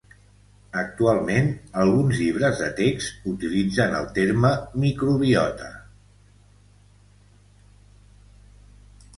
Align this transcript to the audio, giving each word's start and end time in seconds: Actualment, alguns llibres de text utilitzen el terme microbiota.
Actualment, 0.81 1.49
alguns 1.81 2.21
llibres 2.21 2.63
de 2.63 2.69
text 2.79 3.29
utilitzen 3.33 3.93
el 3.99 4.09
terme 4.15 4.53
microbiota. 4.87 5.69